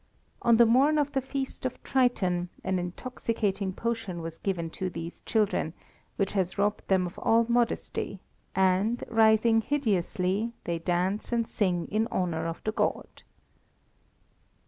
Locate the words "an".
2.63-2.79